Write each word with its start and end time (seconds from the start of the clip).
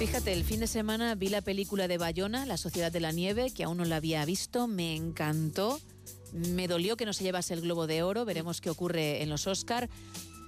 Fíjate, 0.00 0.32
el 0.32 0.44
fin 0.44 0.60
de 0.60 0.66
semana 0.66 1.14
vi 1.14 1.28
la 1.28 1.42
película 1.42 1.86
de 1.86 1.98
Bayona, 1.98 2.46
La 2.46 2.56
Sociedad 2.56 2.90
de 2.90 3.00
la 3.00 3.12
Nieve, 3.12 3.52
que 3.54 3.64
aún 3.64 3.76
no 3.76 3.84
la 3.84 3.96
había 3.96 4.24
visto, 4.24 4.66
me 4.66 4.96
encantó. 4.96 5.78
Me 6.32 6.68
dolió 6.68 6.96
que 6.96 7.04
no 7.04 7.12
se 7.12 7.22
llevase 7.22 7.52
el 7.52 7.60
Globo 7.60 7.86
de 7.86 8.02
Oro, 8.02 8.24
veremos 8.24 8.62
qué 8.62 8.70
ocurre 8.70 9.22
en 9.22 9.28
los 9.28 9.46
Oscar, 9.46 9.90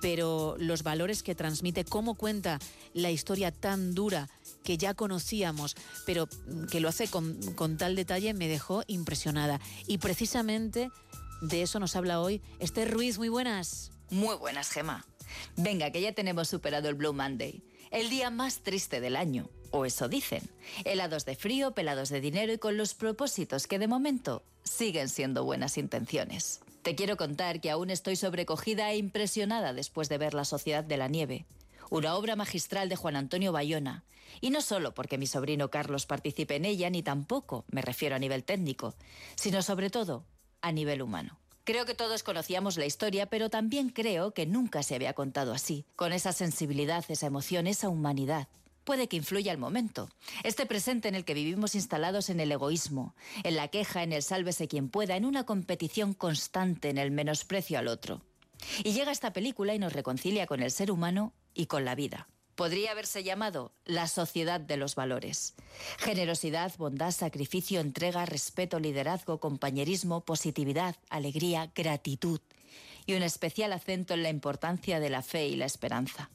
pero 0.00 0.54
los 0.60 0.84
valores 0.84 1.24
que 1.24 1.34
transmite, 1.34 1.84
cómo 1.84 2.14
cuenta 2.14 2.60
la 2.94 3.10
historia 3.10 3.50
tan 3.50 3.92
dura 3.92 4.28
que 4.62 4.78
ya 4.78 4.94
conocíamos, 4.94 5.74
pero 6.06 6.28
que 6.70 6.78
lo 6.78 6.88
hace 6.88 7.08
con, 7.08 7.36
con 7.54 7.76
tal 7.76 7.96
detalle, 7.96 8.32
me 8.34 8.46
dejó 8.46 8.84
impresionada. 8.86 9.60
Y 9.88 9.98
precisamente 9.98 10.92
de 11.40 11.62
eso 11.62 11.80
nos 11.80 11.96
habla 11.96 12.20
hoy 12.20 12.40
Esther 12.60 12.88
Ruiz. 12.88 13.18
Muy 13.18 13.28
buenas. 13.28 13.90
Muy 14.10 14.36
buenas, 14.36 14.70
Gema. 14.70 15.04
Venga, 15.56 15.90
que 15.90 16.00
ya 16.00 16.12
tenemos 16.12 16.48
superado 16.48 16.88
el 16.88 16.94
Blue 16.94 17.12
Monday, 17.12 17.62
el 17.90 18.08
día 18.10 18.30
más 18.30 18.60
triste 18.60 19.00
del 19.00 19.16
año, 19.16 19.48
o 19.70 19.84
eso 19.84 20.08
dicen. 20.08 20.48
Helados 20.84 21.24
de 21.24 21.34
frío, 21.34 21.72
pelados 21.72 22.08
de 22.08 22.20
dinero 22.20 22.52
y 22.52 22.58
con 22.58 22.76
los 22.76 22.94
propósitos 22.94 23.66
que 23.66 23.78
de 23.78 23.88
momento 23.88 24.42
siguen 24.62 25.08
siendo 25.08 25.44
buenas 25.44 25.78
intenciones. 25.78 26.60
Te 26.82 26.94
quiero 26.94 27.16
contar 27.16 27.60
que 27.60 27.70
aún 27.70 27.90
estoy 27.90 28.16
sobrecogida 28.16 28.90
e 28.90 28.96
impresionada 28.96 29.74
después 29.74 30.08
de 30.08 30.18
ver 30.18 30.34
La 30.34 30.44
Sociedad 30.44 30.84
de 30.84 30.96
la 30.96 31.08
Nieve, 31.08 31.44
una 31.90 32.14
obra 32.14 32.36
magistral 32.36 32.88
de 32.88 32.96
Juan 32.96 33.16
Antonio 33.16 33.52
Bayona. 33.52 34.04
Y 34.40 34.50
no 34.50 34.62
solo 34.62 34.94
porque 34.94 35.18
mi 35.18 35.26
sobrino 35.26 35.70
Carlos 35.70 36.06
participe 36.06 36.54
en 36.54 36.64
ella, 36.64 36.88
ni 36.88 37.02
tampoco 37.02 37.64
me 37.68 37.82
refiero 37.82 38.14
a 38.14 38.20
nivel 38.20 38.44
técnico, 38.44 38.94
sino 39.34 39.60
sobre 39.60 39.90
todo 39.90 40.24
a 40.62 40.70
nivel 40.70 41.02
humano. 41.02 41.39
Creo 41.64 41.84
que 41.84 41.94
todos 41.94 42.22
conocíamos 42.22 42.78
la 42.78 42.86
historia, 42.86 43.26
pero 43.26 43.50
también 43.50 43.90
creo 43.90 44.32
que 44.32 44.46
nunca 44.46 44.82
se 44.82 44.94
había 44.94 45.12
contado 45.12 45.52
así, 45.52 45.84
con 45.94 46.12
esa 46.12 46.32
sensibilidad, 46.32 47.04
esa 47.08 47.26
emoción, 47.26 47.66
esa 47.66 47.88
humanidad. 47.88 48.48
Puede 48.84 49.08
que 49.08 49.18
influya 49.18 49.52
el 49.52 49.58
momento, 49.58 50.08
este 50.42 50.64
presente 50.64 51.08
en 51.08 51.14
el 51.14 51.24
que 51.24 51.34
vivimos 51.34 51.74
instalados 51.74 52.30
en 52.30 52.40
el 52.40 52.50
egoísmo, 52.50 53.14
en 53.44 53.56
la 53.56 53.68
queja, 53.68 54.02
en 54.02 54.12
el 54.12 54.22
sálvese 54.22 54.68
quien 54.68 54.88
pueda, 54.88 55.16
en 55.16 55.26
una 55.26 55.44
competición 55.44 56.14
constante, 56.14 56.88
en 56.88 56.98
el 56.98 57.10
menosprecio 57.10 57.78
al 57.78 57.88
otro. 57.88 58.22
Y 58.82 58.92
llega 58.92 59.12
esta 59.12 59.32
película 59.32 59.74
y 59.74 59.78
nos 59.78 59.92
reconcilia 59.92 60.46
con 60.46 60.62
el 60.62 60.70
ser 60.70 60.90
humano 60.90 61.34
y 61.54 61.66
con 61.66 61.84
la 61.84 61.94
vida 61.94 62.26
podría 62.60 62.90
haberse 62.90 63.22
llamado 63.22 63.72
La 63.86 64.06
Sociedad 64.06 64.60
de 64.60 64.76
los 64.76 64.94
Valores. 64.94 65.54
Generosidad, 65.96 66.70
bondad, 66.76 67.10
sacrificio, 67.10 67.80
entrega, 67.80 68.26
respeto, 68.26 68.78
liderazgo, 68.78 69.40
compañerismo, 69.40 70.26
positividad, 70.26 70.94
alegría, 71.08 71.72
gratitud 71.74 72.38
y 73.06 73.14
un 73.14 73.22
especial 73.22 73.72
acento 73.72 74.12
en 74.12 74.22
la 74.22 74.28
importancia 74.28 75.00
de 75.00 75.08
la 75.08 75.22
fe 75.22 75.48
y 75.48 75.56
la 75.56 75.64
esperanza. 75.64 76.28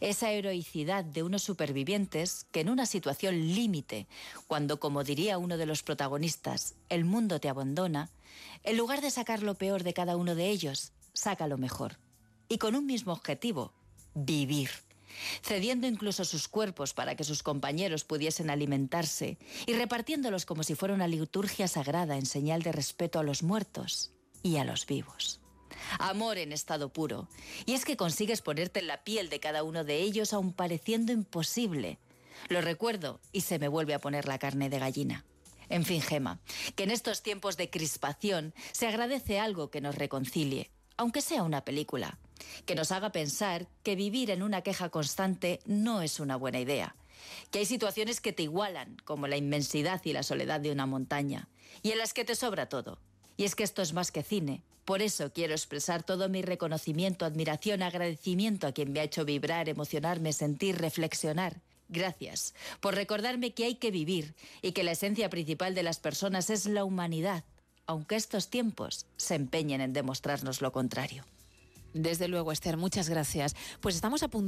Esa 0.00 0.30
heroicidad 0.30 1.04
de 1.04 1.24
unos 1.24 1.42
supervivientes 1.42 2.46
que 2.52 2.60
en 2.60 2.70
una 2.70 2.86
situación 2.86 3.52
límite, 3.52 4.06
cuando, 4.46 4.78
como 4.78 5.02
diría 5.02 5.36
uno 5.36 5.56
de 5.56 5.66
los 5.66 5.82
protagonistas, 5.82 6.76
el 6.90 7.04
mundo 7.04 7.40
te 7.40 7.48
abandona, 7.48 8.08
en 8.62 8.76
lugar 8.76 9.00
de 9.00 9.10
sacar 9.10 9.42
lo 9.42 9.56
peor 9.56 9.82
de 9.82 9.94
cada 9.94 10.16
uno 10.16 10.36
de 10.36 10.48
ellos, 10.48 10.92
saca 11.12 11.48
lo 11.48 11.58
mejor. 11.58 11.98
Y 12.48 12.58
con 12.58 12.76
un 12.76 12.86
mismo 12.86 13.12
objetivo, 13.12 13.72
vivir 14.14 14.70
cediendo 15.42 15.86
incluso 15.86 16.24
sus 16.24 16.48
cuerpos 16.48 16.94
para 16.94 17.14
que 17.14 17.24
sus 17.24 17.42
compañeros 17.42 18.04
pudiesen 18.04 18.50
alimentarse 18.50 19.38
y 19.66 19.74
repartiéndolos 19.74 20.46
como 20.46 20.62
si 20.62 20.74
fuera 20.74 20.94
una 20.94 21.08
liturgia 21.08 21.68
sagrada 21.68 22.16
en 22.16 22.26
señal 22.26 22.62
de 22.62 22.72
respeto 22.72 23.18
a 23.18 23.22
los 23.22 23.42
muertos 23.42 24.12
y 24.42 24.56
a 24.56 24.64
los 24.64 24.86
vivos. 24.86 25.40
Amor 25.98 26.38
en 26.38 26.52
estado 26.52 26.92
puro. 26.92 27.28
Y 27.66 27.72
es 27.72 27.84
que 27.84 27.96
consigues 27.96 28.42
ponerte 28.42 28.80
en 28.80 28.86
la 28.86 29.04
piel 29.04 29.30
de 29.30 29.40
cada 29.40 29.62
uno 29.62 29.84
de 29.84 29.98
ellos 29.98 30.32
aun 30.32 30.52
pareciendo 30.52 31.12
imposible. 31.12 31.98
Lo 32.48 32.60
recuerdo 32.60 33.20
y 33.32 33.42
se 33.42 33.58
me 33.58 33.68
vuelve 33.68 33.94
a 33.94 34.00
poner 34.00 34.26
la 34.26 34.38
carne 34.38 34.68
de 34.68 34.78
gallina. 34.78 35.24
En 35.68 35.84
fin, 35.84 36.02
Gema, 36.02 36.40
que 36.76 36.84
en 36.84 36.90
estos 36.90 37.22
tiempos 37.22 37.56
de 37.56 37.70
crispación 37.70 38.52
se 38.72 38.88
agradece 38.88 39.40
algo 39.40 39.70
que 39.70 39.80
nos 39.80 39.94
reconcilie, 39.94 40.70
aunque 40.96 41.22
sea 41.22 41.42
una 41.42 41.64
película 41.64 42.18
que 42.66 42.74
nos 42.74 42.92
haga 42.92 43.12
pensar 43.12 43.66
que 43.82 43.96
vivir 43.96 44.30
en 44.30 44.42
una 44.42 44.62
queja 44.62 44.88
constante 44.88 45.60
no 45.66 46.02
es 46.02 46.20
una 46.20 46.36
buena 46.36 46.60
idea, 46.60 46.94
que 47.50 47.60
hay 47.60 47.66
situaciones 47.66 48.20
que 48.20 48.32
te 48.32 48.44
igualan, 48.44 48.96
como 49.04 49.26
la 49.26 49.36
inmensidad 49.36 50.00
y 50.04 50.12
la 50.12 50.22
soledad 50.22 50.60
de 50.60 50.72
una 50.72 50.86
montaña, 50.86 51.48
y 51.82 51.90
en 51.90 51.98
las 51.98 52.14
que 52.14 52.24
te 52.24 52.34
sobra 52.34 52.68
todo. 52.68 52.98
Y 53.36 53.44
es 53.44 53.54
que 53.54 53.64
esto 53.64 53.82
es 53.82 53.92
más 53.92 54.12
que 54.12 54.22
cine. 54.22 54.62
Por 54.84 55.00
eso 55.00 55.32
quiero 55.32 55.52
expresar 55.52 56.02
todo 56.02 56.28
mi 56.28 56.42
reconocimiento, 56.42 57.24
admiración, 57.24 57.82
agradecimiento 57.82 58.66
a 58.66 58.72
quien 58.72 58.92
me 58.92 59.00
ha 59.00 59.04
hecho 59.04 59.24
vibrar, 59.24 59.68
emocionarme, 59.68 60.32
sentir, 60.32 60.78
reflexionar. 60.78 61.60
Gracias 61.88 62.54
por 62.80 62.94
recordarme 62.94 63.52
que 63.52 63.64
hay 63.64 63.74
que 63.76 63.90
vivir 63.90 64.34
y 64.60 64.72
que 64.72 64.82
la 64.82 64.92
esencia 64.92 65.28
principal 65.30 65.74
de 65.74 65.82
las 65.82 66.00
personas 66.00 66.50
es 66.50 66.66
la 66.66 66.84
humanidad, 66.84 67.44
aunque 67.86 68.16
estos 68.16 68.48
tiempos 68.48 69.06
se 69.16 69.34
empeñen 69.34 69.80
en 69.80 69.92
demostrarnos 69.92 70.62
lo 70.62 70.72
contrario. 70.72 71.24
Desde 71.94 72.28
luego, 72.28 72.52
Esther, 72.52 72.76
muchas 72.76 73.08
gracias. 73.08 73.54
Pues 73.80 73.94
estamos 73.94 74.22
a 74.22 74.28
puntito 74.28 74.42